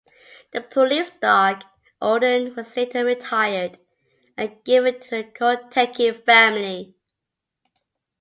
[0.51, 1.61] The police dog,
[2.01, 3.77] Odin, was later retired
[4.35, 6.95] and given to the Kotecki family.